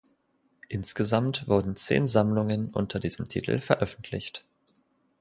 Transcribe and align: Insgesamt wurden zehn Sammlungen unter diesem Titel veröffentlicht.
Insgesamt 0.67 1.47
wurden 1.47 1.75
zehn 1.75 2.07
Sammlungen 2.07 2.71
unter 2.71 2.99
diesem 2.99 3.27
Titel 3.27 3.59
veröffentlicht. 3.59 4.43